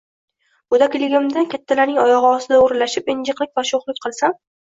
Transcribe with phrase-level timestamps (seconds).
[0.73, 4.37] Goʻdakligimda kattalarning oyogʻi ostida oʻralashib, injiqlik yoki shoʻxlik qilsam